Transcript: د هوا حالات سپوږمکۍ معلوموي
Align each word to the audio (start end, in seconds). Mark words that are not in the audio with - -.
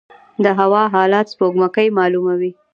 د 0.43 0.45
هوا 0.59 0.83
حالات 0.93 1.27
سپوږمکۍ 1.33 1.87
معلوموي 1.97 2.51